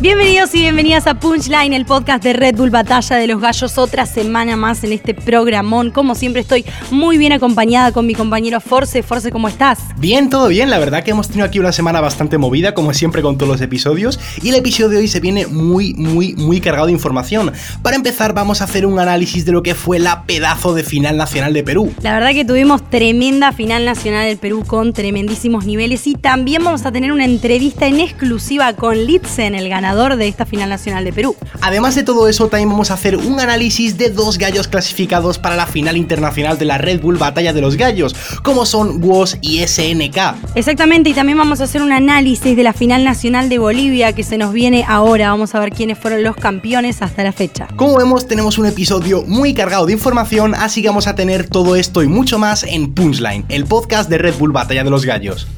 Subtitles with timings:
[0.00, 3.76] Bienvenidos y bienvenidas a Punchline, el podcast de Red Bull Batalla de los Gallos.
[3.76, 5.90] Otra semana más en este programón.
[5.90, 9.02] Como siempre, estoy muy bien acompañada con mi compañero Force.
[9.02, 9.78] Force, ¿cómo estás?
[9.98, 10.70] Bien, todo bien.
[10.70, 13.60] La verdad que hemos tenido aquí una semana bastante movida, como siempre con todos los
[13.60, 14.18] episodios.
[14.42, 17.52] Y el episodio de hoy se viene muy, muy, muy cargado de información.
[17.82, 21.18] Para empezar, vamos a hacer un análisis de lo que fue la pedazo de final
[21.18, 21.92] nacional de Perú.
[22.00, 26.06] La verdad que tuvimos tremenda final nacional del Perú con tremendísimos niveles.
[26.06, 30.46] Y también vamos a tener una entrevista en exclusiva con Litzen, el ganador de esta
[30.46, 31.34] final nacional de Perú.
[31.60, 35.56] Además de todo eso, también vamos a hacer un análisis de dos gallos clasificados para
[35.56, 39.66] la final internacional de la Red Bull Batalla de los Gallos, como son WOS y
[39.66, 40.54] SNK.
[40.54, 44.22] Exactamente, y también vamos a hacer un análisis de la final nacional de Bolivia que
[44.22, 45.30] se nos viene ahora.
[45.30, 47.66] Vamos a ver quiénes fueron los campeones hasta la fecha.
[47.74, 51.74] Como vemos, tenemos un episodio muy cargado de información, así que vamos a tener todo
[51.74, 55.48] esto y mucho más en Punchline, el podcast de Red Bull Batalla de los Gallos.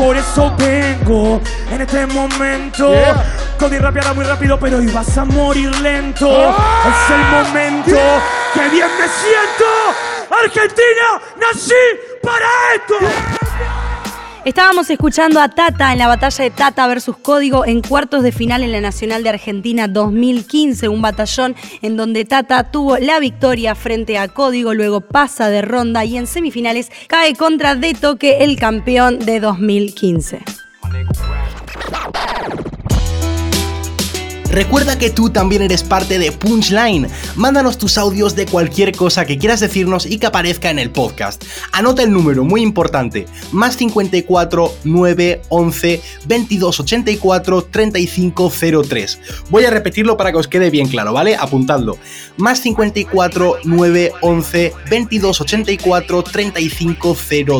[0.00, 2.90] Por eso vengo en este momento.
[2.90, 3.22] Yeah.
[3.58, 6.26] Cody rapeará muy rápido, pero hoy vas a morir lento.
[6.32, 6.88] Ah.
[6.88, 7.98] Es el momento.
[8.54, 10.34] ¡Que bien me siento!
[10.42, 11.20] ¡Argentina!
[11.36, 11.74] ¡Nací
[12.22, 13.39] para esto!
[14.42, 18.62] Estábamos escuchando a Tata en la batalla de Tata versus Código en cuartos de final
[18.62, 24.16] en la Nacional de Argentina 2015, un batallón en donde Tata tuvo la victoria frente
[24.16, 29.18] a Código, luego pasa de ronda y en semifinales cae contra De Toque, el campeón
[29.18, 30.40] de 2015.
[34.50, 37.06] Recuerda que tú también eres parte de Punchline.
[37.36, 41.44] Mándanos tus audios de cualquier cosa que quieras decirnos y que aparezca en el podcast.
[41.70, 43.26] Anota el número, muy importante.
[43.52, 48.52] Más 54 9 11 22 84 35
[48.88, 49.20] 03.
[49.50, 51.36] Voy a repetirlo para que os quede bien claro, ¿vale?
[51.36, 51.96] Apuntadlo.
[52.36, 57.16] Más 54 9 11 22 84 35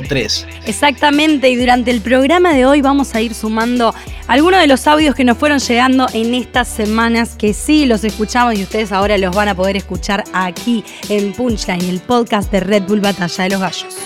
[0.09, 0.47] 03.
[0.67, 3.95] Exactamente, y durante el programa de hoy vamos a ir sumando
[4.27, 8.59] algunos de los audios que nos fueron llegando en estas semanas que sí los escuchamos
[8.59, 12.85] y ustedes ahora los van a poder escuchar aquí en Punchline, el podcast de Red
[12.85, 13.97] Bull Batalla de los Gallos.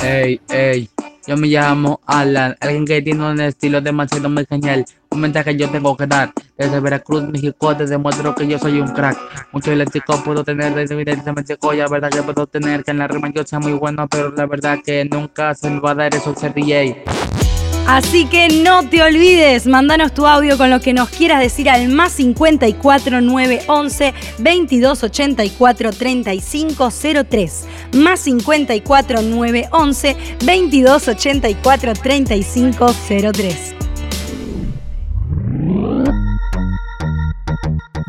[0.00, 0.88] Ey, ey,
[1.26, 4.84] yo me llamo Alan, alguien que tiene un estilo demasiado muy genial.
[5.10, 6.32] Un mensaje yo tengo que dar.
[6.56, 9.18] Desde Veracruz, México, te demuestro que yo soy un crack.
[9.50, 11.72] Mucho eléctrico puedo tener desde mi México.
[11.72, 14.46] La verdad que puedo tener que en la rima yo sea muy bueno, pero la
[14.46, 17.02] verdad que nunca se me va a dar eso ser DJ.
[17.92, 21.88] Así que no te olvides, mandanos tu audio con lo que nos quieras decir al
[21.88, 26.88] más 54 911 22 84 35
[27.28, 27.64] 03.
[27.92, 32.94] Más 54 911 22 84 35
[33.30, 33.74] 03.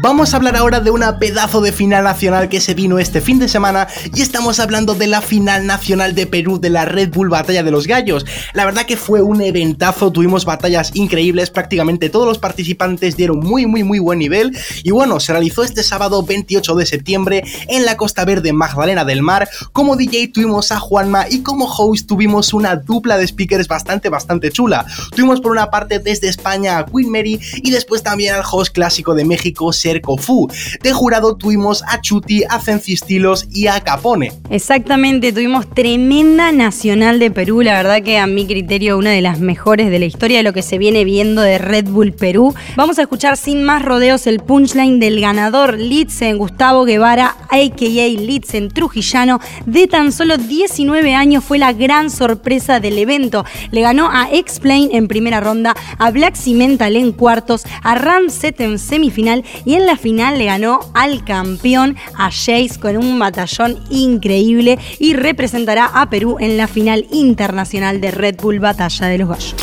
[0.04, 3.40] Vamos a hablar ahora de una pedazo de final nacional que se vino este fin
[3.40, 7.30] de semana y estamos hablando de la final nacional de Perú de la Red Bull
[7.30, 8.26] Batalla de los Gallos.
[8.52, 13.66] La verdad que fue un eventazo, tuvimos batallas increíbles, prácticamente todos los participantes dieron muy
[13.66, 14.52] muy muy buen nivel
[14.84, 19.22] y bueno, se realizó este sábado 28 de septiembre en la Costa Verde Magdalena del
[19.22, 19.48] Mar.
[19.72, 24.52] Como DJ tuvimos a Juanma y como host tuvimos una dupla de speakers bastante bastante
[24.52, 24.86] chula.
[25.16, 29.16] Tuvimos por una parte desde España a Queen Mary y después también al host clásico
[29.16, 29.72] de México,
[30.18, 30.48] Fu.
[30.82, 34.32] De jurado tuvimos a Chuti, a Cencistilos y a Capone.
[34.50, 39.40] Exactamente, tuvimos tremenda nacional de Perú, la verdad que a mi criterio una de las
[39.40, 42.54] mejores de la historia de lo que se viene viendo de Red Bull Perú.
[42.76, 48.20] Vamos a escuchar sin más rodeos el punchline del ganador Litzen Gustavo Guevara, a.k.a.
[48.20, 53.46] Litzen Trujillano, de tan solo 19 años, fue la gran sorpresa del evento.
[53.72, 58.80] Le ganó a Explain en primera ronda, a Black Cimental en cuartos, a Ramset en
[58.80, 63.78] semifinal y en en la final le ganó al campeón, a Jace, con un batallón
[63.90, 69.28] increíble y representará a Perú en la final internacional de Red Bull Batalla de los
[69.28, 69.56] Gallos.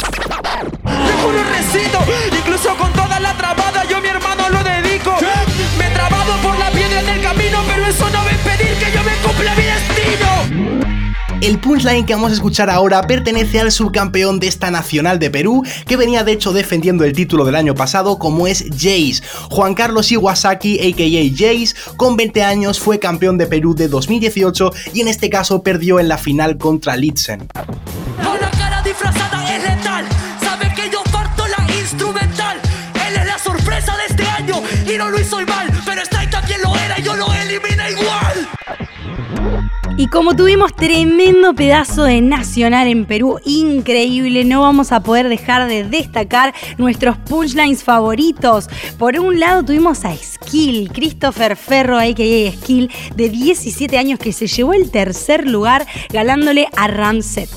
[11.40, 15.64] El punchline que vamos a escuchar ahora pertenece al subcampeón de esta nacional de Perú,
[15.86, 19.22] que venía de hecho defendiendo el título del año pasado, como es Jace.
[19.48, 21.30] Juan Carlos Iwasaki, a.k.a.
[21.34, 25.98] Jace, con 20 años fue campeón de Perú de 2018 y en este caso perdió
[25.98, 27.48] en la final contra Litzen.
[28.18, 30.04] Una cara disfrazada es letal,
[30.42, 32.58] sabe que yo parto la instrumental.
[33.08, 36.60] Él es la sorpresa de este año y no lo hizo mal, pero está también
[36.62, 38.48] lo era y yo lo elimina igual.
[39.96, 45.68] Y como tuvimos tremendo pedazo de nacional en Perú, increíble, no vamos a poder dejar
[45.68, 48.68] de destacar nuestros punchlines favoritos.
[48.98, 52.52] Por un lado tuvimos a Skill, Christopher Ferro, a.k.a.
[52.52, 57.50] Skill, de 17 años, que se llevó el tercer lugar ganándole a Ramset.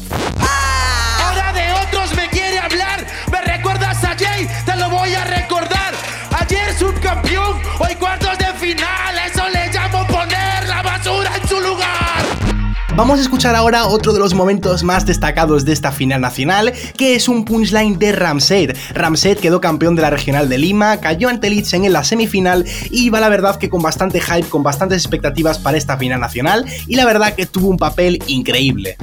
[12.96, 17.16] Vamos a escuchar ahora otro de los momentos más destacados de esta final nacional, que
[17.16, 18.78] es un punchline de Ramset.
[18.94, 23.10] Ramset quedó campeón de la regional de Lima, cayó ante Litzen en la semifinal y
[23.10, 26.96] va la verdad que con bastante hype, con bastantes expectativas para esta final nacional y
[26.96, 28.96] la verdad que tuvo un papel increíble.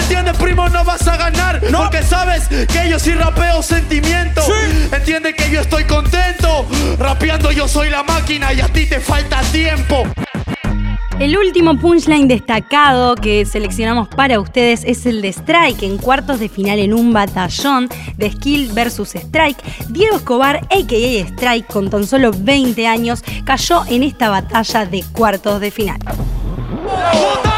[0.00, 0.66] ¿Entiendes, primo?
[0.70, 1.60] No vas a ganar.
[1.70, 4.40] Porque sabes que yo sí rapeo sentimiento.
[4.90, 6.66] Entiende que yo estoy contento.
[6.98, 10.04] Rapeando yo soy la máquina y a ti te falta tiempo.
[11.24, 16.50] El último punchline destacado que seleccionamos para ustedes es el de Strike en cuartos de
[16.50, 17.88] final en un batallón
[18.18, 19.56] de Skill versus Strike.
[19.88, 21.26] Diego Escobar, a.k.a.
[21.26, 25.98] Strike, con tan solo 20 años, cayó en esta batalla de cuartos de final.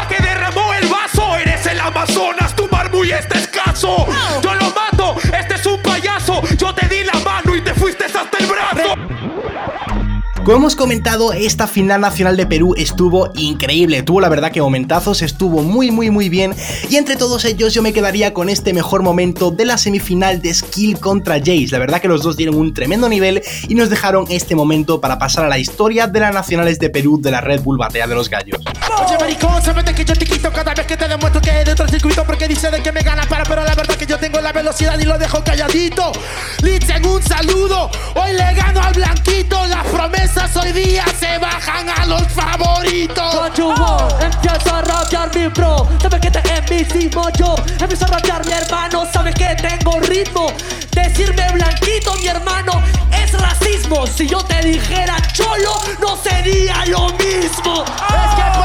[0.07, 4.07] Que derramó el vaso, eres el Amazonas, tu muy escaso.
[4.41, 6.41] Yo lo mato, este es un payaso.
[6.57, 8.56] Yo te di la mano y te fuiste hasta el.
[10.47, 15.21] Como hemos comentado, esta final nacional de Perú estuvo increíble, tuvo la verdad que momentazos,
[15.21, 16.55] estuvo muy muy muy bien
[16.89, 20.53] y entre todos ellos yo me quedaría con este mejor momento de la semifinal de
[20.53, 24.25] Skill contra Jace, la verdad que los dos dieron un tremendo nivel y nos dejaron
[24.29, 27.63] este momento para pasar a la historia de las nacionales de Perú de la Red
[27.63, 28.61] Bull Batalla de los Gallos.
[29.05, 31.89] Oye, maricón, sabes que yo te quito cada vez que te demuestro que de otro
[31.89, 34.53] circuito porque dice de que me gana para, pero la verdad que yo tengo la
[34.53, 36.13] velocidad y lo dejo calladito.
[36.63, 42.05] Litzen, un saludo, hoy le gano al blanquito, las promesas hoy día se bajan a
[42.05, 43.35] los favoritos.
[43.35, 45.87] Conchugo, empiezo a rapear mi bro.
[46.01, 47.55] Sabes que te envisimo yo.
[47.79, 50.47] Empiezo a rapear mi hermano Sabes que tengo ritmo.
[50.91, 52.81] Decirme blanquito mi hermano
[53.11, 54.05] Es racismo.
[54.07, 57.83] Si yo te dijera cholo No sería lo mismo.
[57.83, 58.56] Es que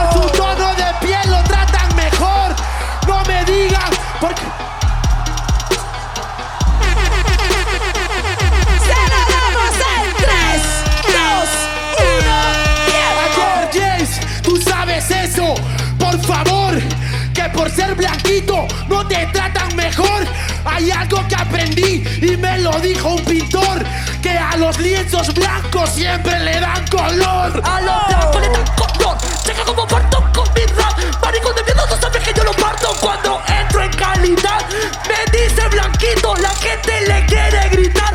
[19.12, 20.24] te tratan mejor.
[20.64, 23.84] Hay algo que aprendí y me lo dijo un pintor.
[24.22, 27.62] Que a los lienzos blancos siempre le dan color.
[27.64, 31.86] A los blancos le dan color Checa como parto con mi rap Maricón de miedo,
[31.88, 34.64] tú sabes que yo lo parto Cuando entro en calidad
[35.08, 38.11] Me dice blanquito La gente le quiere gritar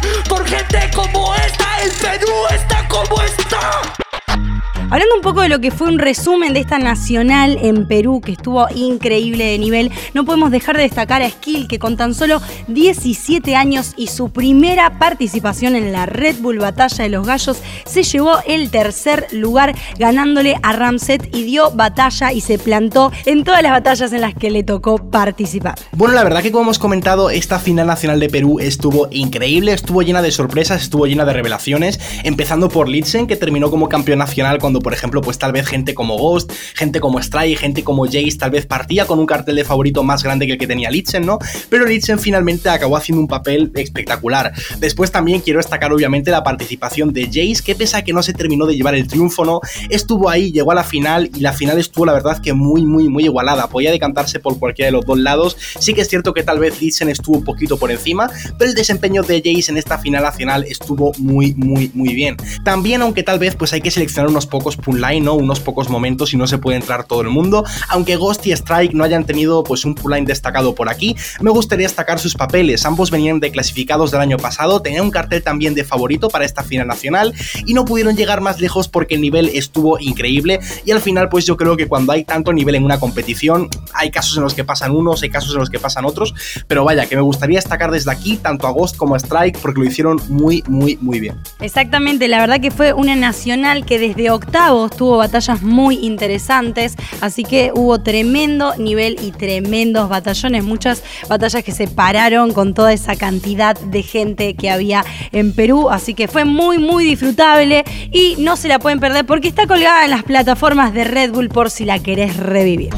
[4.90, 8.32] Hablando un poco de lo que fue un resumen de esta nacional en Perú, que
[8.32, 12.42] estuvo increíble de nivel, no podemos dejar de destacar a Skill, que con tan solo
[12.70, 18.04] 17 años y su primera participación en la Red Bull Batalla de los Gallos, se
[18.04, 23.62] llevó el tercer lugar, ganándole a Ramset y dio batalla y se plantó en todas
[23.64, 25.76] las batallas en las que le tocó participar.
[25.92, 30.02] Bueno, la verdad que como hemos comentado, esta final nacional de Perú estuvo increíble, estuvo
[30.02, 34.60] llena de sorpresas, estuvo llena de revelaciones, empezando por Litzen, que terminó como campeón nacional
[34.60, 38.38] cuando, por ejemplo, pues tal vez gente como Ghost, gente como Strike, gente como Jace
[38.38, 41.26] tal vez partía con un cartel de favorito más grande que el que tenía Litzen,
[41.26, 41.40] ¿no?
[41.70, 44.54] Pero Litzen finalmente acabó haciendo un papel espectacular.
[44.80, 48.34] Después también quiero destacar obviamente la participación de Jace, que pese a que no se
[48.34, 49.60] terminó de llevar el triunfo, ¿no?
[49.90, 53.10] Estuvo ahí, llegó a la final y la final estuvo la verdad que muy, muy,
[53.10, 53.68] muy igualada.
[53.68, 55.58] Podía decantarse por cualquiera de los dos lados.
[55.80, 58.76] Sí que es cierto que tal vez Litzen estuvo un poquito por encima, pero el
[58.76, 62.38] desempeño de Jace en esta final nacional estuvo muy, muy, muy bien.
[62.64, 65.36] También, aunque tal vez pues hay que seleccionar unos pocos punline, ¿no?
[65.36, 67.64] Unos pocos momentos y no se puede entrar todo el mundo.
[67.90, 71.88] Aunque Ghost y Strike no hayan tenido pues un punline destacado por aquí, me gustaría
[71.88, 72.86] destacar sus papeles.
[72.86, 76.64] Ambos venían de clasificados del año pasado, tenían un cartel también de favorito para esta
[76.64, 77.34] final nacional
[77.66, 81.46] y no pudieron llegar más lejos porque el nivel estuvo increíble y al final pues
[81.46, 84.64] yo creo que cuando hay tanto nivel en una competición, hay casos en los que
[84.64, 86.34] pasan unos, hay casos en los que pasan otros,
[86.68, 89.80] pero vaya, que me gustaría destacar desde aquí tanto a Ghost como a Strike porque
[89.80, 91.38] lo hicieron muy, muy, muy bien.
[91.60, 97.44] Exactamente, la verdad que fue una nacional que desde octavos tuvo batallas muy interesantes, así
[97.44, 103.16] que hubo tremendo nivel y tremendos batallones, muchas batallas que se pararon con toda esa
[103.16, 108.58] cantidad de gente que había en Perú, así que fue muy muy disfrutable y no
[108.58, 111.86] se la pueden perder porque está colgada en las plataformas de Red Bull por si
[111.86, 112.96] la querés revivir.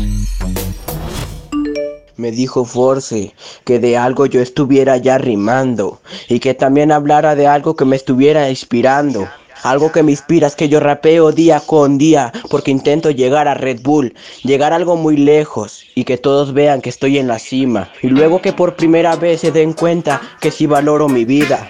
[2.15, 3.33] Me dijo Force
[3.65, 5.99] que de algo yo estuviera ya rimando
[6.29, 9.27] y que también hablara de algo que me estuviera inspirando.
[9.63, 13.53] Algo que me inspira es que yo rapeo día con día porque intento llegar a
[13.53, 14.13] Red Bull,
[14.43, 18.07] llegar a algo muy lejos y que todos vean que estoy en la cima y
[18.07, 21.69] luego que por primera vez se den cuenta que sí valoro mi vida.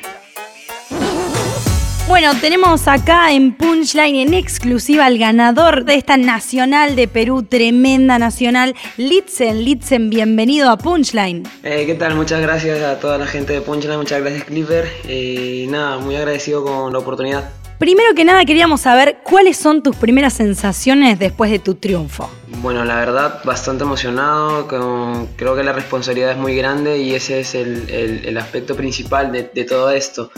[2.07, 8.17] Bueno, tenemos acá en Punchline en exclusiva al ganador de esta nacional de Perú, tremenda
[8.17, 9.63] nacional, Litzen.
[9.63, 11.43] Litzen, bienvenido a Punchline.
[11.61, 12.15] Eh, ¿Qué tal?
[12.15, 16.63] Muchas gracias a toda la gente de Punchline, muchas gracias Clipper y nada, muy agradecido
[16.63, 17.51] con la oportunidad.
[17.79, 22.29] Primero que nada queríamos saber cuáles son tus primeras sensaciones después de tu triunfo.
[22.61, 27.55] Bueno, la verdad, bastante emocionado, creo que la responsabilidad es muy grande y ese es
[27.55, 30.29] el, aspecto principal de, de todo esto.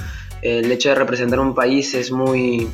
[0.43, 2.67] El hecho de representar un país es muy,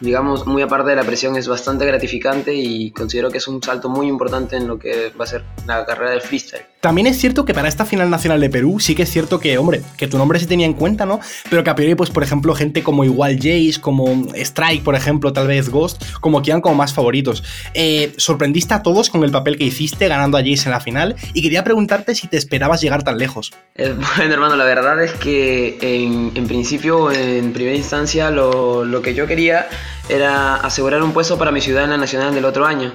[0.00, 3.88] digamos, muy aparte de la presión, es bastante gratificante y considero que es un salto
[3.88, 6.62] muy importante en lo que va a ser la carrera del freestyle.
[6.80, 9.58] También es cierto que para esta final nacional de Perú sí que es cierto que,
[9.58, 11.18] hombre, que tu nombre se tenía en cuenta, ¿no?
[11.50, 15.32] Pero que a priori, pues, por ejemplo, gente como igual Jace, como Strike, por ejemplo,
[15.32, 17.42] tal vez Ghost, como que eran como más favoritos.
[17.74, 21.16] Eh, sorprendiste a todos con el papel que hiciste ganando a Jace en la final
[21.34, 23.52] y quería preguntarte si te esperabas llegar tan lejos.
[23.74, 29.02] Eh, bueno, hermano, la verdad es que en, en principio, en primera instancia, lo, lo
[29.02, 29.66] que yo quería
[30.08, 32.92] era asegurar un puesto para mi ciudad en la nacional del otro año.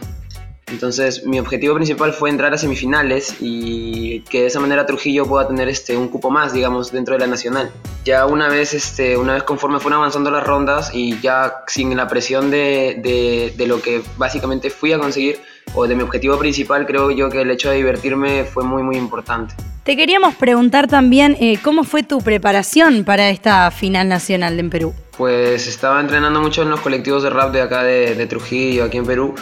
[0.68, 5.48] Entonces mi objetivo principal fue entrar a semifinales y que de esa manera Trujillo pueda
[5.48, 7.72] tener este, un cupo más, digamos, dentro de la nacional.
[8.06, 12.08] Ya una vez, este, una vez conforme fueron avanzando las rondas y ya sin la
[12.08, 15.42] presión de, de, lo que básicamente fui a conseguir
[15.74, 18.98] o de mi objetivo principal, creo yo que el hecho de divertirme fue muy muy
[18.98, 19.56] importante.
[19.84, 24.94] Te queríamos preguntar también eh, cómo fue tu preparación para esta final nacional en Perú.
[25.18, 28.98] Pues estaba entrenando mucho en los colectivos de rap de acá de, de Trujillo, aquí
[28.98, 29.36] en Perú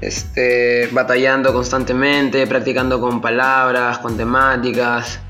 [0.00, 5.20] este, batallando constantemente, practicando con palabras, con temáticas,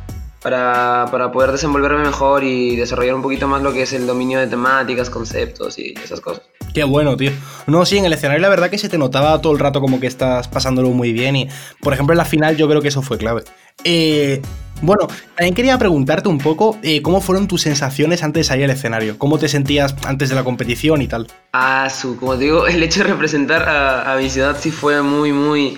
[0.43, 4.38] para, para, poder desenvolverme mejor y desarrollar un poquito más lo que es el dominio
[4.38, 6.43] de temáticas, conceptos y esas cosas.
[6.85, 7.32] Bueno, tío.
[7.66, 10.00] No, sí, en el escenario la verdad que se te notaba todo el rato como
[10.00, 11.49] que estás pasándolo muy bien y,
[11.80, 13.42] por ejemplo, en la final yo creo que eso fue clave.
[13.85, 14.40] Eh,
[14.80, 18.70] bueno, también quería preguntarte un poco eh, cómo fueron tus sensaciones antes de salir al
[18.70, 19.18] escenario.
[19.18, 21.26] ¿Cómo te sentías antes de la competición y tal?
[21.52, 25.76] Ah, su, como digo, el hecho de representar a, mi ciudad sí fue muy, muy.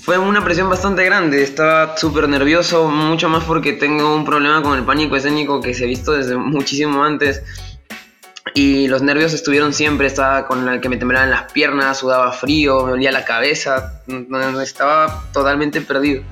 [0.00, 1.42] Fue una presión bastante grande.
[1.42, 5.84] Estaba súper nervioso, mucho más porque tengo un problema con el pánico escénico que se
[5.84, 7.42] ha visto desde muchísimo antes.
[8.54, 12.84] Y los nervios estuvieron siempre, estaba con el que me temblaban las piernas, sudaba frío,
[12.84, 14.00] me dolía la cabeza,
[14.60, 16.22] estaba totalmente perdido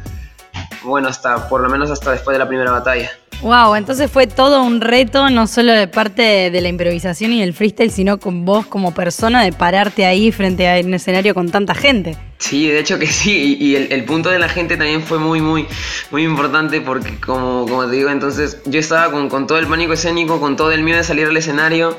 [0.87, 3.11] bueno, hasta por lo menos hasta después de la primera batalla.
[3.43, 7.52] Wow, entonces fue todo un reto, no solo de parte de la improvisación y el
[7.52, 11.75] freestyle, sino con vos como persona de pararte ahí frente a un escenario con tanta
[11.75, 12.16] gente.
[12.38, 15.66] Sí, de hecho que sí, y, el, punto de la gente también fue muy, muy,
[16.11, 19.93] muy importante porque como, como te digo, entonces yo estaba con, con todo el pánico
[19.93, 21.97] escénico, con todo el miedo de salir al escenario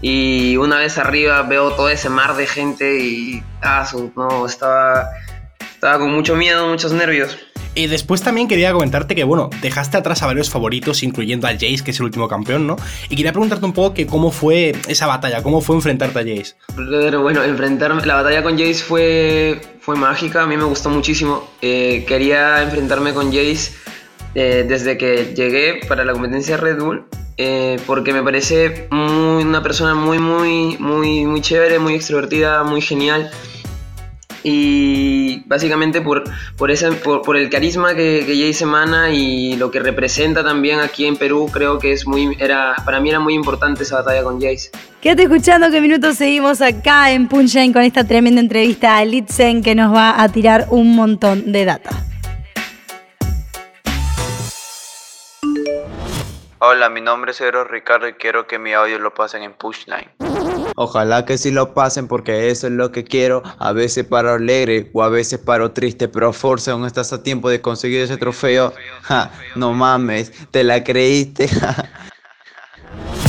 [0.00, 5.08] y una vez arriba veo todo ese mar de gente y ah, no, estaba,
[5.74, 7.36] estaba con mucho miedo, muchos nervios.
[7.76, 11.84] Y después también quería comentarte que, bueno, dejaste atrás a varios favoritos, incluyendo a Jace,
[11.84, 12.76] que es el último campeón, ¿no?
[13.10, 16.54] Y quería preguntarte un poco que cómo fue esa batalla, cómo fue enfrentarte a Jace.
[17.18, 21.46] Bueno, enfrentarme, la batalla con Jace fue, fue mágica, a mí me gustó muchísimo.
[21.60, 23.72] Eh, quería enfrentarme con Jace
[24.34, 27.04] eh, desde que llegué para la competencia Red Bull.
[27.38, 33.30] Eh, porque me parece una persona muy, muy, muy, muy chévere, muy extrovertida, muy genial
[34.48, 36.22] y básicamente por,
[36.56, 41.04] por, ese, por, el carisma que, que Jay semana y lo que representa también aquí
[41.04, 44.40] en Perú, creo que es muy, era, para mí era muy importante esa batalla con
[44.40, 44.70] Jace.
[45.00, 49.74] Quédate escuchando qué minutos seguimos acá en Punchline con esta tremenda entrevista a Litzen que
[49.74, 51.90] nos va a tirar un montón de data.
[56.60, 60.08] Hola, mi nombre es Eros Ricardo y quiero que mi audio lo pasen en Pushline.
[60.76, 63.42] Ojalá que sí lo pasen porque eso es lo que quiero.
[63.58, 67.48] A veces paro alegre o a veces paro triste, pero Forza aún estás a tiempo
[67.48, 68.72] de conseguir ese trofeo.
[69.02, 71.48] Ja, no mames, te la creíste.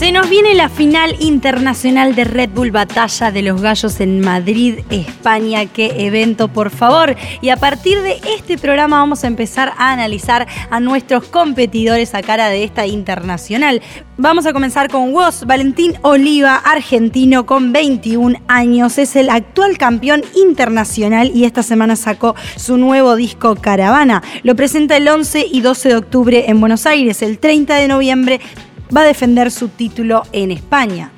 [0.00, 4.78] Se nos viene la final internacional de Red Bull Batalla de los Gallos en Madrid,
[4.88, 5.66] España.
[5.66, 7.14] Qué evento, por favor.
[7.42, 12.22] Y a partir de este programa vamos a empezar a analizar a nuestros competidores a
[12.22, 13.82] cara de esta internacional.
[14.16, 18.96] Vamos a comenzar con Woz, Valentín Oliva, argentino con 21 años.
[18.96, 24.22] Es el actual campeón internacional y esta semana sacó su nuevo disco Caravana.
[24.44, 27.20] Lo presenta el 11 y 12 de octubre en Buenos Aires.
[27.20, 28.40] El 30 de noviembre
[28.94, 31.10] va a defender su título en España.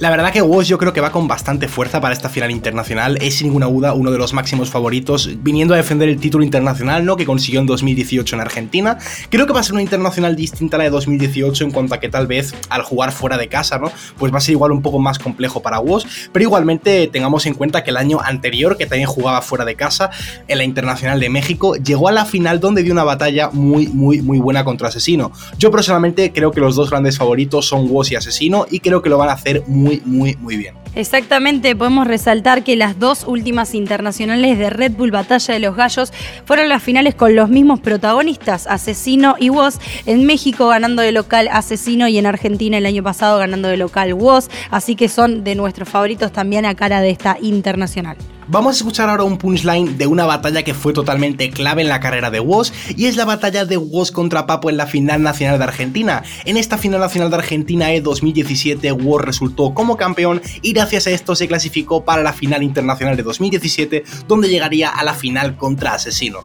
[0.00, 3.18] La verdad que Woz yo creo que va con bastante fuerza para esta final internacional.
[3.20, 7.04] Es sin ninguna duda uno de los máximos favoritos, viniendo a defender el título internacional,
[7.04, 7.16] ¿no?
[7.16, 8.96] Que consiguió en 2018 en Argentina.
[9.28, 12.00] Creo que va a ser una internacional distinta a la de 2018 en cuanto a
[12.00, 13.92] que tal vez al jugar fuera de casa, ¿no?
[14.16, 16.06] Pues va a ser igual un poco más complejo para Woz.
[16.32, 20.08] Pero igualmente tengamos en cuenta que el año anterior, que también jugaba fuera de casa,
[20.48, 24.22] en la Internacional de México, llegó a la final donde dio una batalla muy, muy,
[24.22, 25.30] muy buena contra Asesino.
[25.58, 29.10] Yo personalmente creo que los dos grandes favoritos son Woz y Asesino y creo que
[29.10, 30.74] lo van a hacer muy muy, muy, bien.
[30.94, 36.12] Exactamente, podemos resaltar que las dos últimas internacionales de Red Bull Batalla de los Gallos
[36.44, 41.48] fueron las finales con los mismos protagonistas, Asesino y Woz, en México ganando de local
[41.52, 45.54] Asesino y en Argentina el año pasado ganando de local Woz, así que son de
[45.54, 48.16] nuestros favoritos también a cara de esta internacional.
[48.52, 52.00] Vamos a escuchar ahora un punchline de una batalla que fue totalmente clave en la
[52.00, 55.58] carrera de Woz y es la batalla de Woz contra Papo en la final nacional
[55.58, 56.24] de Argentina.
[56.44, 61.10] En esta final nacional de Argentina E 2017 Woz resultó como campeón y gracias a
[61.10, 65.94] esto se clasificó para la final internacional de 2017 donde llegaría a la final contra
[65.94, 66.42] Asesino.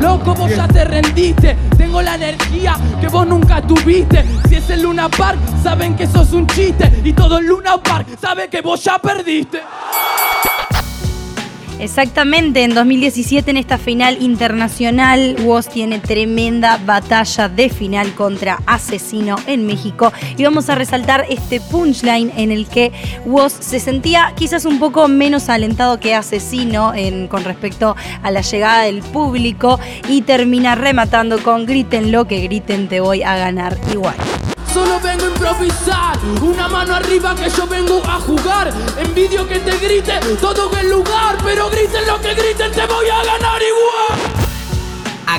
[0.00, 1.54] Loco, vos ya te rendiste.
[1.76, 4.24] Tengo la energía que vos nunca tuviste.
[4.48, 6.90] Si es el Luna Park, saben que sos un chiste.
[7.04, 9.60] Y todo el Luna Park sabe que vos ya perdiste.
[11.80, 19.36] Exactamente, en 2017 en esta final internacional, Woz tiene tremenda batalla de final contra Asesino
[19.46, 22.92] en México y vamos a resaltar este punchline en el que
[23.24, 26.92] Woz se sentía quizás un poco menos alentado que Asesino
[27.30, 32.88] con respecto a la llegada del público y termina rematando con griten lo que griten
[32.88, 34.16] te voy a ganar igual.
[34.72, 38.72] Solo vengo a improvisar, una mano arriba que yo vengo a jugar.
[38.98, 43.24] Envidio que te grite todo el lugar, pero griten lo que griten, te voy a
[43.24, 44.39] ganar igual.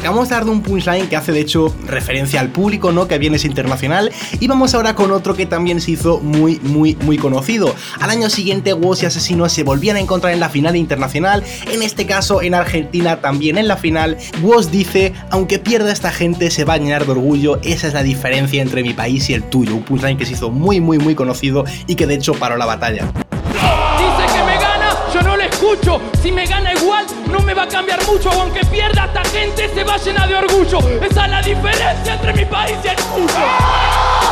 [0.02, 3.08] Acabamos de darle un punchline que hace de hecho referencia al público, ¿no?
[3.08, 4.12] Que viene es internacional.
[4.40, 7.76] Y vamos ahora con otro que también se hizo muy, muy, muy conocido.
[8.00, 11.44] Al año siguiente, Woz y Asesino se volvían a encontrar en la final internacional.
[11.72, 14.18] En este caso, en Argentina también en la final.
[14.42, 17.60] Woz dice: Aunque pierda esta gente, se va a llenar de orgullo.
[17.62, 19.76] Esa es la diferencia entre mi país y el tuyo.
[19.76, 22.66] Un punchline que se hizo muy, muy, muy conocido y que de hecho paró la
[22.66, 23.06] batalla.
[23.06, 26.02] Dice que me gana, yo no le escucho.
[26.24, 28.30] Si me gana igual, no me va a cambiar mucho.
[28.30, 30.80] Aunque pierda, esta gente se va llena de orgullo.
[31.02, 34.31] Esa es la diferencia entre mi país y el tuyo.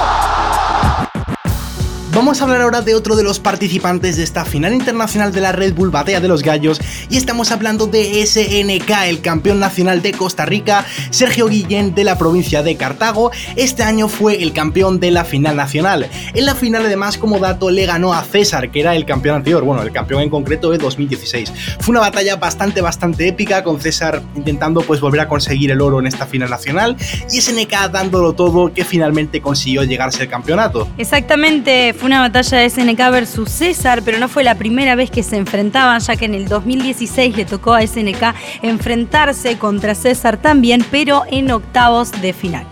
[2.20, 5.54] Vamos a hablar ahora de otro de los participantes de esta final internacional de la
[5.54, 10.12] Red Bull Batalla de los Gallos y estamos hablando de SNK, el campeón nacional de
[10.12, 13.32] Costa Rica, Sergio Guillén de la provincia de Cartago.
[13.56, 16.10] Este año fue el campeón de la final nacional.
[16.34, 19.64] En la final además como dato le ganó a César, que era el campeón anterior,
[19.64, 21.54] bueno, el campeón en concreto de 2016.
[21.80, 26.02] Fue una batalla bastante, bastante épica con César intentando pues volver a conseguir el oro
[26.02, 26.98] en esta final nacional
[27.32, 30.86] y SNK dándolo todo que finalmente consiguió llegarse al campeonato.
[30.98, 35.38] Exactamente, una batalla de SNK versus César, pero no fue la primera vez que se
[35.38, 41.22] enfrentaban, ya que en el 2016 le tocó a SNK enfrentarse contra César también, pero
[41.30, 42.66] en octavos de final.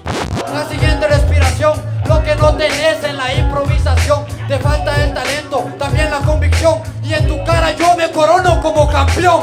[0.51, 6.09] La siguiente respiración, lo que no tenés en la improvisación, te falta el talento, también
[6.09, 9.41] la convicción, y en tu cara yo me corono como campeón.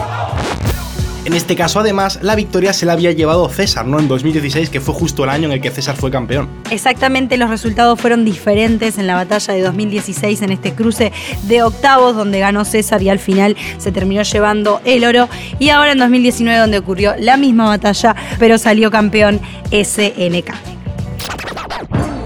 [1.24, 3.98] En este caso, además, la victoria se la había llevado César, ¿no?
[3.98, 6.50] En 2016, que fue justo el año en el que César fue campeón.
[6.70, 11.12] Exactamente, los resultados fueron diferentes en la batalla de 2016, en este cruce
[11.44, 15.30] de octavos, donde ganó César y al final se terminó llevando el oro.
[15.58, 20.52] Y ahora en 2019, donde ocurrió la misma batalla, pero salió campeón SNK.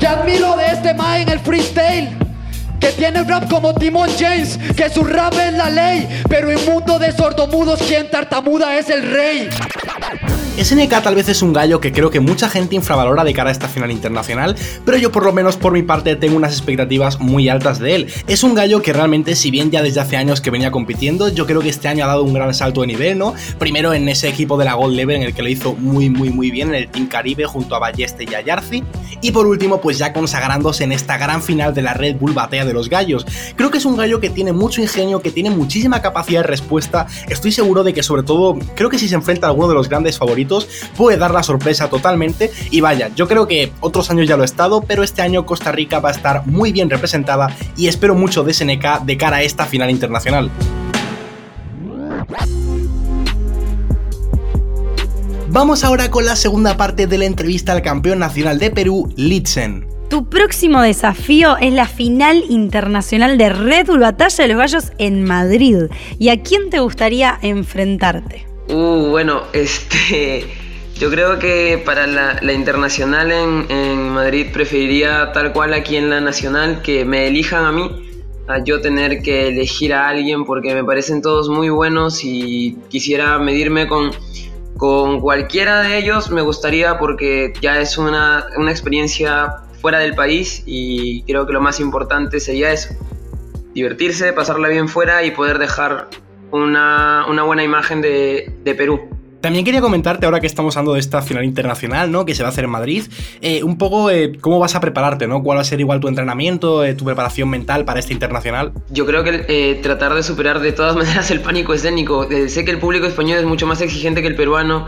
[0.00, 2.27] Que admiro de este ma en el freestyle.
[2.80, 6.98] Que tiene rap como Timon James, que su rap es la ley, pero en mundo
[6.98, 9.48] de sordomudos quien tartamuda es el rey.
[10.60, 13.52] SNK tal vez es un gallo que creo que mucha gente infravalora de cara a
[13.52, 17.48] esta final internacional, pero yo por lo menos por mi parte tengo unas expectativas muy
[17.48, 18.06] altas de él.
[18.26, 21.46] Es un gallo que realmente, si bien ya desde hace años que venía compitiendo, yo
[21.46, 23.34] creo que este año ha dado un gran salto de nivel, ¿no?
[23.60, 26.30] Primero en ese equipo de la Gold Level en el que lo hizo muy muy
[26.30, 28.82] muy bien en el Team Caribe junto a Balleste y a Yarzi,
[29.20, 32.64] y por último pues ya consagrándose en esta gran final de la Red Bull Batalla
[32.64, 33.24] de los Gallos.
[33.54, 37.06] Creo que es un gallo que tiene mucho ingenio, que tiene muchísima capacidad de respuesta,
[37.28, 39.88] estoy seguro de que sobre todo, creo que si se enfrenta a alguno de los
[39.88, 40.47] grandes favoritos,
[40.96, 42.50] puede dar la sorpresa totalmente.
[42.70, 45.72] Y vaya, yo creo que otros años ya lo he estado, pero este año Costa
[45.72, 49.42] Rica va a estar muy bien representada y espero mucho de SNK de cara a
[49.42, 50.50] esta final internacional.
[55.50, 59.88] Vamos ahora con la segunda parte de la entrevista al campeón nacional de Perú, Litzen.
[60.10, 65.24] Tu próximo desafío es la final internacional de Red Bull Batalla de los Gallos en
[65.24, 65.90] Madrid.
[66.18, 68.47] ¿Y a quién te gustaría enfrentarte?
[68.68, 70.46] Uh, bueno, este.
[70.98, 76.10] Yo creo que para la, la internacional en, en, Madrid preferiría tal cual aquí en
[76.10, 78.10] la nacional que me elijan a mí,
[78.48, 83.38] a yo tener que elegir a alguien porque me parecen todos muy buenos y quisiera
[83.38, 84.10] medirme con,
[84.76, 90.64] con cualquiera de ellos, me gustaría porque ya es una, una experiencia fuera del país
[90.66, 92.94] y creo que lo más importante sería eso,
[93.72, 96.08] divertirse, pasarla bien fuera y poder dejar
[96.50, 99.00] una, una buena imagen de, de, Perú.
[99.40, 102.24] También quería comentarte, ahora que estamos hablando de esta final internacional, ¿no?
[102.24, 103.04] Que se va a hacer en Madrid,
[103.40, 105.44] eh, un poco eh, cómo vas a prepararte, ¿no?
[105.44, 108.72] ¿Cuál va a ser igual tu entrenamiento, eh, tu preparación mental para esta internacional?
[108.90, 112.26] Yo creo que tratar de superar de todas maneras el pánico escénico.
[112.48, 114.86] Sé que el público español es mucho más exigente que el peruano.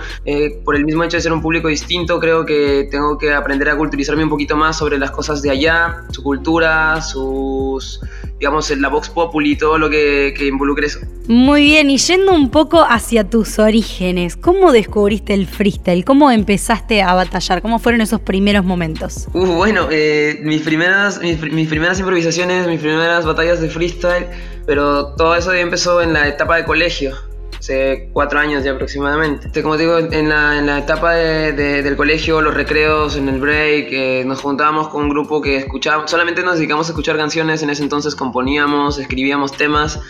[0.64, 3.76] por el mismo hecho de ser un público distinto, creo que tengo que aprender a
[3.76, 8.00] culturizarme un poquito más sobre las cosas de allá, su cultura, sus,
[8.40, 11.00] digamos, la Vox Populi y todo lo que, que involucre eso.
[11.28, 16.06] Muy bien, y yendo un poco hacia tus orígenes, ¿cómo descubriste el freestyle?
[16.06, 17.60] ¿Cómo empezaste a batallar?
[17.60, 19.28] ¿Cómo fueron esos primeros momentos?
[19.34, 24.26] Uh, bueno, eh, mis, primeras, mis, mis primeras improvisaciones, mis primeras batallas de freestyle,
[24.66, 27.14] pero todo eso ya empezó en la etapa de colegio,
[27.60, 29.46] hace cuatro años ya aproximadamente.
[29.46, 33.16] Este, Como te digo, en la, en la etapa de- de- del colegio, los recreos,
[33.16, 36.92] en el break, eh, nos juntábamos con un grupo que escuchaba, solamente nos dedicamos a
[36.92, 40.00] escuchar canciones, en ese entonces componíamos, escribíamos temas.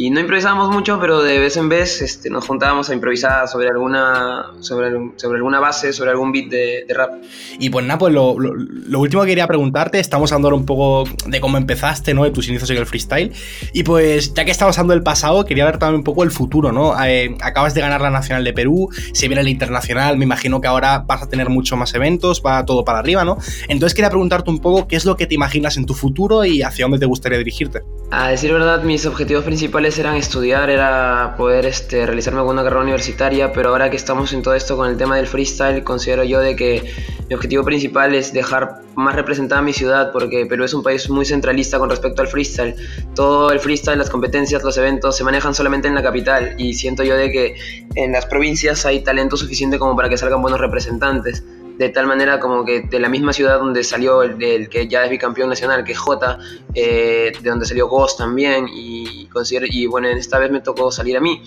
[0.00, 3.68] Y no improvisábamos mucho, pero de vez en vez este, nos juntábamos a improvisar sobre
[3.68, 7.14] alguna, sobre, sobre alguna base, sobre algún beat de, de rap.
[7.58, 10.66] Y pues nada, pues lo, lo- lo último que quería preguntarte, estamos hablando ahora un
[10.66, 12.22] poco de cómo empezaste, ¿no?
[12.22, 13.32] De tus inicios en el freestyle.
[13.72, 16.70] Y pues ya que estamos hablando del pasado, quería ver también un poco el futuro,
[16.70, 16.94] ¿no?
[17.04, 20.68] Eh, acabas de ganar la Nacional de Perú, se viene la Internacional, me imagino que
[20.68, 23.36] ahora vas a tener mucho más eventos, va todo para arriba, ¿no?
[23.66, 26.62] Entonces quería preguntarte un poco qué es lo que te imaginas en tu futuro y
[26.62, 27.80] hacia dónde te gustaría dirigirte.
[28.12, 33.52] A decir verdad, mis objetivos principales eran estudiar, era poder este, realizarme alguna carrera universitaria,
[33.52, 36.56] pero ahora que estamos en todo esto con el tema del freestyle, considero yo de
[36.56, 36.92] que
[37.28, 41.24] mi objetivo principal es dejar más representada mi ciudad, porque Perú es un país muy
[41.24, 42.74] centralista con respecto al freestyle.
[43.14, 47.04] Todo el freestyle, las competencias, los eventos se manejan solamente en la capital y siento
[47.04, 47.56] yo de que
[47.94, 51.44] en las provincias hay talento suficiente como para que salgan buenos representantes
[51.78, 55.10] de tal manera como que de la misma ciudad donde salió el, que ya es
[55.10, 56.38] bicampeón nacional, que es Jota,
[56.74, 59.28] eh, de donde salió Ghost también, y,
[59.70, 61.40] y bueno, esta vez me tocó salir a mí.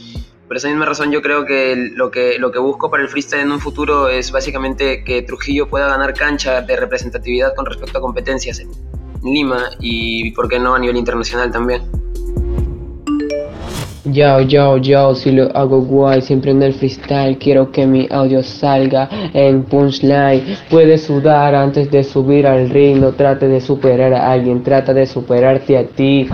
[0.48, 3.42] Por esa misma razón yo creo que lo, que lo que busco para el freestyle
[3.42, 8.02] en un futuro es básicamente que Trujillo pueda ganar cancha de representatividad con respecto a
[8.02, 8.70] competencias en
[9.24, 11.84] Lima y, por qué no, a nivel internacional también.
[14.12, 18.44] Yo, yo, yo, si lo hago guay, siempre en el freestyle Quiero que mi audio
[18.44, 20.58] salga en punchline.
[20.70, 25.06] Puedes sudar antes de subir al ring No trate de superar a alguien, trata de
[25.06, 26.28] superarte a ti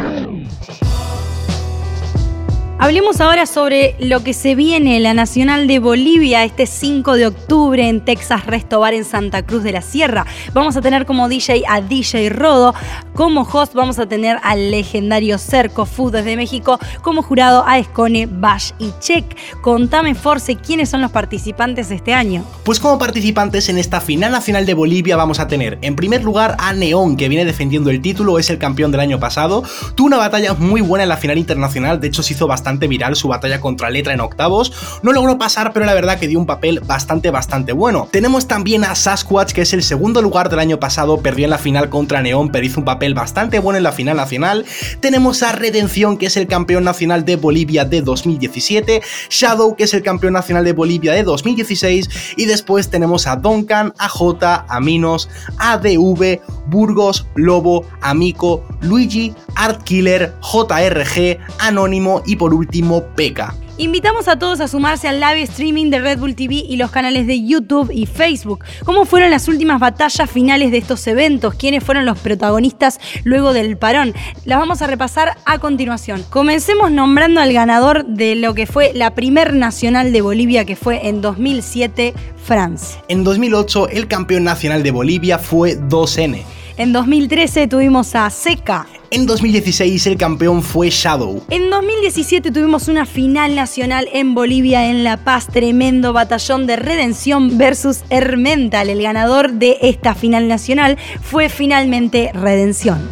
[2.80, 7.90] Hablemos ahora sobre lo que se viene, la Nacional de Bolivia, este 5 de octubre
[7.90, 10.28] en Texas Resto Bar en Santa Cruz de la Sierra.
[10.54, 12.76] Vamos a tener como DJ a DJ Rodo,
[13.16, 18.28] como host vamos a tener al legendario Cerco Food desde México, como jurado a Escone,
[18.28, 19.26] Bash y Check.
[19.62, 22.46] Contame, Force, quiénes son los participantes este año.
[22.64, 26.56] Pues como participantes en esta final nacional de Bolivia vamos a tener en primer lugar
[26.60, 29.64] a Neón, que viene defendiendo el título, es el campeón del año pasado.
[29.96, 33.16] Tuvo una batalla muy buena en la final internacional, de hecho se hizo bastante viral
[33.16, 34.74] su batalla contra Letra en octavos.
[35.02, 38.10] No logró pasar, pero la verdad que dio un papel bastante, bastante bueno.
[38.12, 41.58] Tenemos también a Sasquatch, que es el segundo lugar del año pasado, perdió en la
[41.58, 44.66] final contra Neón, pero hizo un papel bastante bueno en la final nacional.
[45.00, 49.02] Tenemos a Redención, que es el campeón nacional de Bolivia de 2017.
[49.30, 52.10] Shadow, que es el campeón nacional de Bolivia de 2016.
[52.36, 59.84] Y después tenemos a Duncan, a J, a Minos, ADV, Burgos, Lobo, Amico, Luigi, Art
[59.84, 63.56] Killer, JRG, Anónimo y por último P.K.
[63.80, 67.28] Invitamos a todos a sumarse al live streaming de Red Bull TV y los canales
[67.28, 68.66] de YouTube y Facebook.
[68.84, 71.54] ¿Cómo fueron las últimas batallas finales de estos eventos?
[71.54, 74.16] ¿Quiénes fueron los protagonistas luego del parón?
[74.46, 76.24] Las vamos a repasar a continuación.
[76.32, 81.08] Comencemos nombrando al ganador de lo que fue la primer nacional de Bolivia, que fue
[81.08, 83.04] en 2007, Francia.
[83.10, 86.57] En 2008 el campeón nacional de Bolivia fue 2N.
[86.78, 88.86] En 2013 tuvimos a Seca.
[89.10, 91.44] En 2016 el campeón fue Shadow.
[91.50, 97.58] En 2017 tuvimos una final nacional en Bolivia en La Paz, tremendo batallón de Redención
[97.58, 98.92] versus Hermental.
[98.92, 103.10] El ganador de esta final nacional fue finalmente Redención.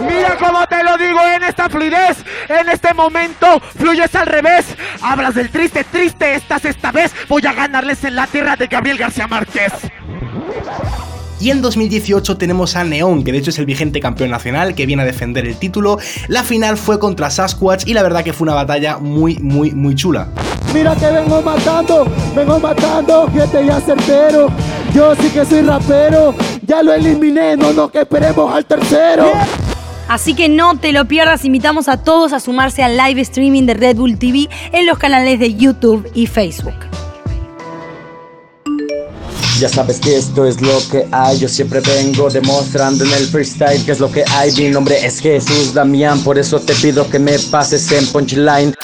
[0.00, 2.16] Mira cómo te lo digo en esta fluidez,
[2.48, 4.66] en este momento fluyes al revés.
[5.00, 7.12] Hablas del triste, triste estás esta vez.
[7.28, 9.72] Voy a ganarles en la tierra de Gabriel García Márquez.
[11.40, 14.86] Y en 2018 tenemos a Neón, que de hecho es el vigente campeón nacional, que
[14.86, 15.98] viene a defender el título.
[16.28, 19.94] La final fue contra Sasquatch y la verdad que fue una batalla muy, muy, muy
[19.94, 20.28] chula.
[20.72, 24.48] Mira que vengo matando, vengo matando, gente ya certero.
[24.94, 26.34] Yo sí que soy rapero,
[26.66, 29.32] ya lo eliminé, no nos que esperemos al tercero.
[30.08, 33.74] Así que no te lo pierdas, invitamos a todos a sumarse al live streaming de
[33.74, 36.74] Red Bull TV en los canales de YouTube y Facebook.
[39.60, 43.84] Ya sabes que esto es lo que hay, yo siempre vengo demostrando en el freestyle
[43.84, 44.52] que es lo que hay.
[44.52, 48.74] Mi nombre es Jesús Damián, por eso te pido que me pases en punchline.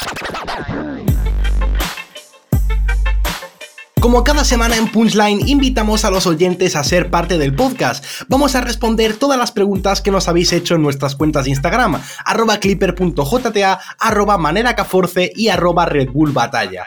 [4.01, 8.03] Como cada semana en Punchline invitamos a los oyentes a ser parte del podcast.
[8.29, 12.01] Vamos a responder todas las preguntas que nos habéis hecho en nuestras cuentas de Instagram,
[12.25, 16.87] arroba clipper.jta, arroba maneracaforce y arroba Red Bull Batalla.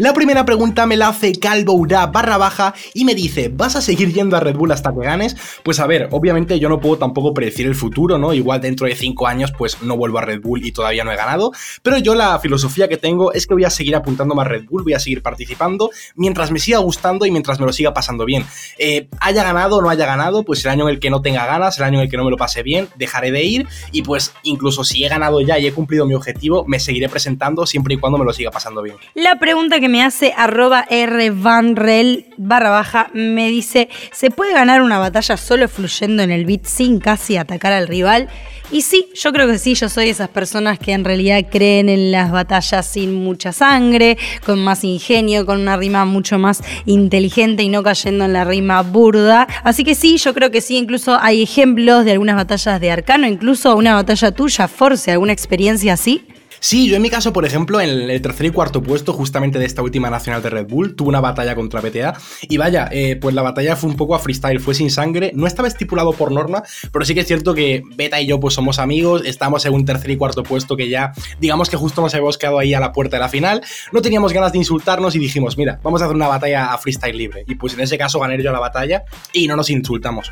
[0.00, 4.14] La primera pregunta me la hace Calvoura barra baja y me dice, ¿vas a seguir
[4.14, 5.36] yendo a Red Bull hasta que ganes?
[5.62, 8.32] Pues a ver, obviamente yo no puedo tampoco predecir el futuro, ¿no?
[8.32, 11.16] Igual dentro de 5 años pues no vuelvo a Red Bull y todavía no he
[11.16, 14.64] ganado, pero yo la filosofía que tengo es que voy a seguir apuntándome a Red
[14.70, 18.24] Bull, voy a seguir participando mientras me siga gustando y mientras me lo siga pasando
[18.24, 18.46] bien.
[18.78, 21.44] Eh, haya ganado o no haya ganado, pues el año en el que no tenga
[21.44, 24.00] ganas, el año en el que no me lo pase bien, dejaré de ir y
[24.00, 27.92] pues incluso si he ganado ya y he cumplido mi objetivo, me seguiré presentando siempre
[27.92, 28.96] y cuando me lo siga pasando bien.
[29.12, 34.98] La pregunta que me hace arroba rvanrel barra baja me dice, ¿se puede ganar una
[34.98, 38.28] batalla solo fluyendo en el beat sin casi atacar al rival?
[38.72, 42.12] Y sí, yo creo que sí, yo soy esas personas que en realidad creen en
[42.12, 47.68] las batallas sin mucha sangre, con más ingenio, con una rima mucho más inteligente y
[47.68, 49.48] no cayendo en la rima burda.
[49.64, 53.26] Así que sí, yo creo que sí, incluso hay ejemplos de algunas batallas de arcano,
[53.26, 56.24] incluso una batalla tuya, Force, alguna experiencia así.
[56.62, 59.64] Sí, yo en mi caso, por ejemplo, en el tercer y cuarto puesto, justamente de
[59.64, 62.12] esta última nacional de Red Bull, tuve una batalla contra BTA.
[62.42, 65.32] Y vaya, eh, pues la batalla fue un poco a freestyle, fue sin sangre.
[65.34, 68.52] No estaba estipulado por norma, pero sí que es cierto que Beta y yo, pues
[68.52, 72.12] somos amigos, estamos en un tercer y cuarto puesto que ya, digamos que justo nos
[72.12, 73.62] habíamos quedado ahí a la puerta de la final.
[73.90, 77.16] No teníamos ganas de insultarnos y dijimos, mira, vamos a hacer una batalla a freestyle
[77.16, 77.44] libre.
[77.48, 80.30] Y pues en ese caso gané yo la batalla y no nos insultamos.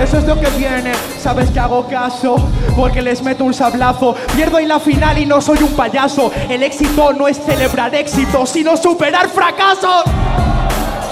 [0.00, 2.36] Eso es lo que viene, sabes que hago caso,
[2.74, 4.16] porque les meto un sablazo.
[4.34, 6.32] Pierdo en la final y no soy un payaso.
[6.48, 10.04] El éxito no es celebrar éxito, sino superar fracasos.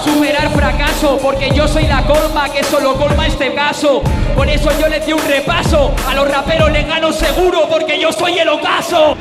[0.03, 4.03] Superar fracaso, porque yo soy la colma que solo colma este caso.
[4.35, 5.91] Por eso yo le di un repaso.
[6.07, 9.15] A los raperos les gano seguro, porque yo soy el ocaso.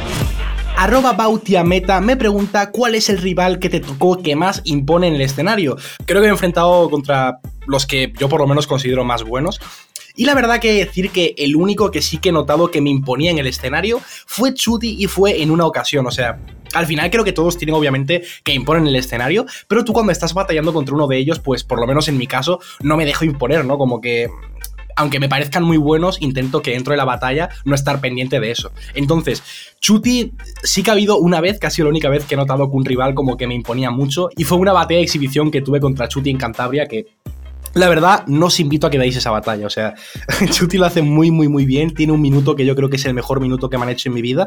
[0.77, 5.15] Arroba Bautiameta me pregunta cuál es el rival que te tocó que más impone en
[5.15, 5.77] el escenario.
[6.05, 9.61] Creo que he enfrentado contra los que yo por lo menos considero más buenos.
[10.17, 12.91] Y la verdad que decir que el único que sí que he notado que me
[12.91, 16.07] imponía en el escenario fue Chuti y fue en una ocasión.
[16.07, 16.39] O sea,
[16.73, 20.35] al final creo que todos tienen obviamente que imponen el escenario, pero tú cuando estás
[20.35, 23.25] batallando contra uno de ellos, pues por lo menos en mi caso, no me dejo
[23.25, 23.79] imponer, ¿no?
[23.79, 24.29] Como que
[24.97, 28.51] aunque me parezcan muy buenos, intento que dentro de la batalla no estar pendiente de
[28.51, 28.73] eso.
[28.95, 29.43] Entonces,
[29.81, 32.77] Chuti sí que ha habido una vez, casi la única vez que he notado que
[32.77, 35.81] un rival como que me imponía mucho, y fue una batalla de exhibición que tuve
[35.81, 37.07] contra Chuti en Cantabria, que
[37.75, 39.67] la verdad, no os invito a que veáis esa batalla.
[39.67, 39.95] O sea,
[40.51, 41.93] Chuti lo hace muy, muy, muy bien.
[41.93, 44.09] Tiene un minuto que yo creo que es el mejor minuto que me han hecho
[44.09, 44.47] en mi vida.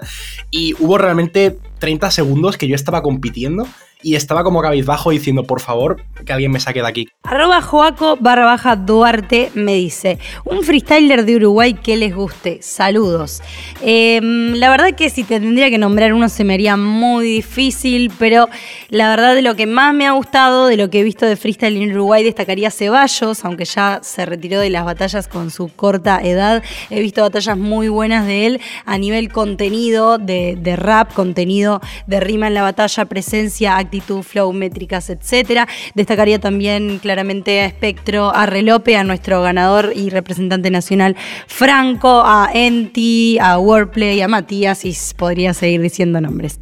[0.49, 3.67] Y hubo realmente 30 segundos que yo estaba compitiendo
[4.07, 7.09] y estaba como cabizbajo diciendo, por favor, que alguien me saque de aquí.
[7.23, 13.41] Arroba Joaco barra baja Duarte me dice, un freestyler de Uruguay que les guste, saludos.
[13.81, 18.09] Em, la verdad que si te tendría que nombrar uno se me haría muy difícil,
[18.17, 18.47] pero
[18.87, 21.35] la verdad de lo que más me ha gustado, de lo que he visto de
[21.35, 26.21] freestyle en Uruguay, destacaría Ceballos, aunque ya se retiró de las batallas con su corta
[26.21, 26.63] edad.
[26.89, 32.21] He visto batallas muy buenas de él a nivel contenido de, de rap, contenido de
[32.21, 35.67] rima en la batalla, presencia, flow, métricas, etcétera.
[35.95, 41.15] Destacaría también claramente a Espectro, a Relope, a nuestro ganador y representante nacional
[41.47, 46.59] Franco, a Enti, a Wordplay, a Matías y podría seguir diciendo nombres.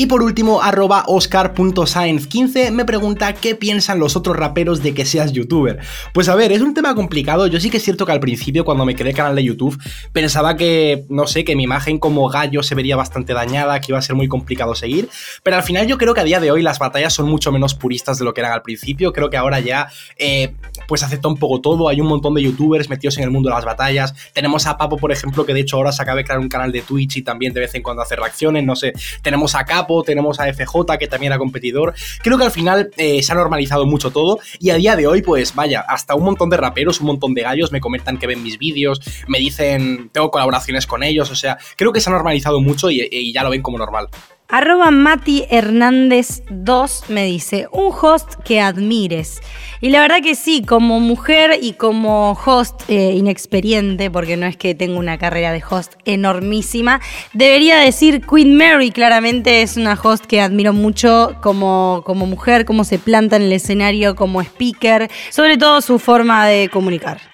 [0.00, 5.32] Y por último, arroba oscar.science15 me pregunta qué piensan los otros raperos de que seas
[5.32, 5.78] youtuber.
[6.14, 7.46] Pues a ver, es un tema complicado.
[7.48, 9.78] Yo sí que es cierto que al principio, cuando me creé canal de YouTube,
[10.14, 13.98] pensaba que, no sé, que mi imagen como gallo se vería bastante dañada, que iba
[13.98, 15.10] a ser muy complicado seguir.
[15.42, 17.74] Pero al final yo creo que a día de hoy las batallas son mucho menos
[17.74, 19.12] puristas de lo que eran al principio.
[19.12, 20.54] Creo que ahora ya, eh,
[20.88, 21.90] pues acepta un poco todo.
[21.90, 24.14] Hay un montón de youtubers metidos en el mundo de las batallas.
[24.32, 26.72] Tenemos a Papo, por ejemplo, que de hecho ahora se acaba de crear un canal
[26.72, 28.64] de Twitch y también de vez en cuando hace reacciones.
[28.64, 29.66] No sé, tenemos a
[30.04, 31.94] Tenemos a FJ, que también era competidor.
[32.22, 35.22] Creo que al final eh, se ha normalizado mucho todo y a día de hoy,
[35.22, 38.42] pues vaya, hasta un montón de raperos, un montón de gallos me comentan que ven
[38.42, 42.60] mis vídeos, me dicen, tengo colaboraciones con ellos, o sea, creo que se ha normalizado
[42.60, 44.08] mucho y ya lo ven como normal.
[44.52, 49.40] Arroba Mati Hernández 2 me dice, un host que admires.
[49.80, 54.56] Y la verdad que sí, como mujer y como host eh, inexperiente, porque no es
[54.56, 57.00] que tenga una carrera de host enormísima,
[57.32, 62.82] debería decir Queen Mary, claramente es una host que admiro mucho como, como mujer, cómo
[62.82, 67.29] se planta en el escenario como speaker, sobre todo su forma de comunicar.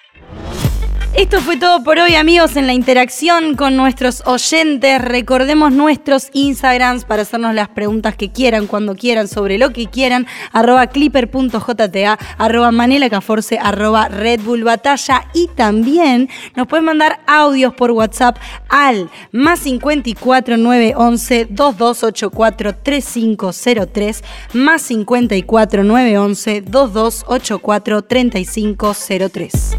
[1.17, 5.01] Esto fue todo por hoy, amigos, en la interacción con nuestros oyentes.
[5.01, 10.27] Recordemos nuestros Instagrams para hacernos las preguntas que quieran, cuando quieran, sobre lo que quieran.
[10.51, 15.23] Arroba clipper.jta, arroba manelacaforce, arroba Red Bull Batalla.
[15.33, 18.37] Y también nos pueden mandar audios por WhatsApp
[18.69, 29.77] al más 54 911 2284 3503 más 54 911 2284 3503.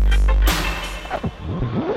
[1.63, 1.88] Mm-hmm.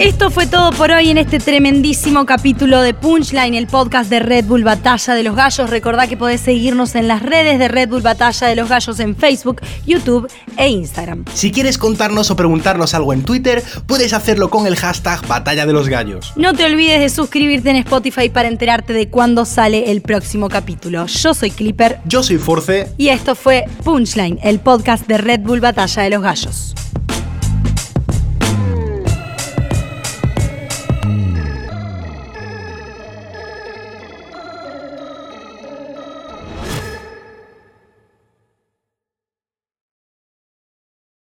[0.00, 4.46] Esto fue todo por hoy en este tremendísimo capítulo de Punchline, el podcast de Red
[4.46, 5.68] Bull Batalla de los Gallos.
[5.68, 9.14] Recordá que podés seguirnos en las redes de Red Bull Batalla de los Gallos en
[9.14, 11.26] Facebook, YouTube e Instagram.
[11.34, 15.74] Si quieres contarnos o preguntarnos algo en Twitter, puedes hacerlo con el hashtag Batalla de
[15.74, 16.32] los Gallos.
[16.34, 21.04] No te olvides de suscribirte en Spotify para enterarte de cuándo sale el próximo capítulo.
[21.08, 21.98] Yo soy Clipper.
[22.06, 22.88] Yo soy Force.
[22.96, 26.74] Y esto fue Punchline, el podcast de Red Bull Batalla de los Gallos.